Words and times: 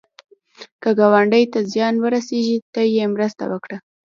که 0.81 0.89
ګاونډي 0.99 1.43
ته 1.53 1.59
زیان 1.71 1.95
ورسېږي، 1.99 2.57
ته 2.73 2.81
یې 2.95 3.05
مرسته 3.13 3.43
وکړه 3.51 3.77